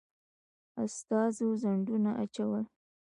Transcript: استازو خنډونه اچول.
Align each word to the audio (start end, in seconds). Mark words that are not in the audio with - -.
استازو 0.83 1.47
خنډونه 1.61 2.11
اچول. 2.23 2.63